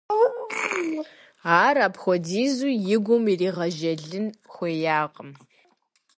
Ар 1.63 1.75
апхуэдизу 1.85 2.71
и 2.93 2.97
гум 3.05 3.23
иригъэжэлӏэн 3.33 4.25
хуеякъым. 4.51 5.29